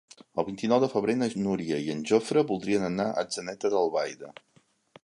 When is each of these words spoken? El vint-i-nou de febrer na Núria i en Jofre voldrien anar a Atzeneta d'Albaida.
El 0.43 0.45
vint-i-nou 0.45 0.79
de 0.83 0.89
febrer 0.93 1.15
na 1.17 1.27
Núria 1.47 1.77
i 1.89 1.93
en 1.97 2.01
Jofre 2.13 2.45
voldrien 2.53 2.87
anar 2.89 3.07
a 3.13 3.25
Atzeneta 3.29 3.73
d'Albaida. 3.77 4.35